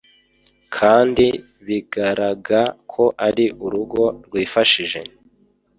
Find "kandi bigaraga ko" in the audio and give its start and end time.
0.75-3.03